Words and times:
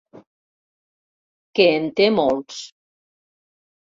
Que 1.59 1.67
en 1.73 1.85
té 1.99 2.07
molts. 2.15 2.57